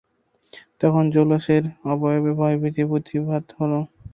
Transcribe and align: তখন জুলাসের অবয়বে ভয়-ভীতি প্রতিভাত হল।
তখন 0.81 1.03
জুলাসের 1.13 1.63
অবয়বে 1.91 2.31
ভয়-ভীতি 2.39 2.83
প্রতিভাত 2.89 3.45
হল। 3.57 3.71